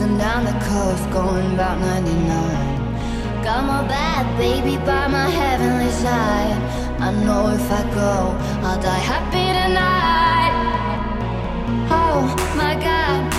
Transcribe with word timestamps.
Cruising 0.00 0.16
down 0.16 0.44
the 0.46 0.52
coast, 0.64 1.10
going 1.10 1.52
about 1.52 1.78
99. 1.78 3.44
Got 3.44 3.66
my 3.66 3.86
bad 3.86 4.24
baby 4.38 4.78
by 4.78 5.06
my 5.08 5.28
heavenly 5.28 5.90
side. 5.90 6.56
I 7.00 7.12
know 7.22 7.48
if 7.50 7.70
I 7.70 7.82
go, 7.92 8.34
I'll 8.66 8.80
die 8.80 8.96
happy 8.96 9.48
tonight. 9.60 10.54
Oh 11.90 12.22
my 12.56 12.74
god, 12.76 13.29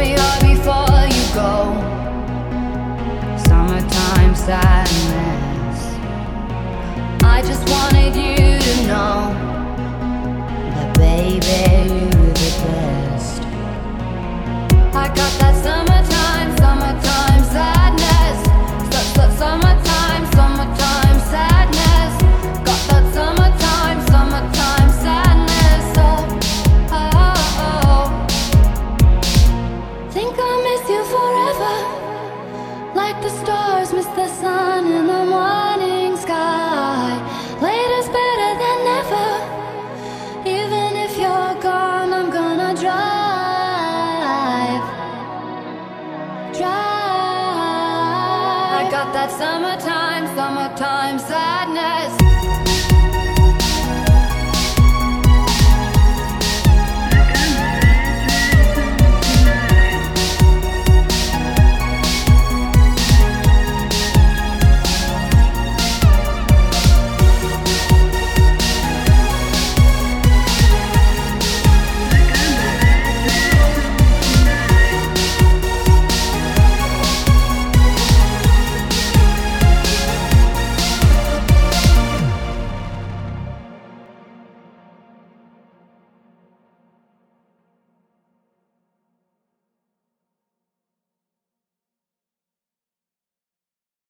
me 0.00 0.14
hard 0.16 0.40
before 0.40 1.02
you 1.14 1.24
go. 1.34 1.76
Summertime 3.46 4.34
sadness. 4.34 5.80
I 7.22 7.42
just 7.42 7.68
wanted 7.68 8.16
you 8.16 8.58
to 8.58 8.86
know 8.86 9.29
the 33.22 33.28
stars 33.28 33.92
miss 33.92 34.06
the 34.06 34.28
sun 34.28 34.86
in 34.86 35.06
the 35.06 35.24
morning 35.26 36.16
sky. 36.16 37.12
Later's 37.60 38.08
better 38.08 38.50
than 38.62 38.78
never. 38.92 39.28
Even 40.48 40.96
if 41.04 41.18
you're 41.18 41.54
gone, 41.60 42.12
I'm 42.14 42.30
gonna 42.30 42.74
drive. 42.80 43.20
Drive. 46.56 46.70
I 48.80 48.88
got 48.90 49.12
that 49.12 49.30
summertime, 49.30 50.26
summertime 50.34 51.18
sadness. 51.18 52.69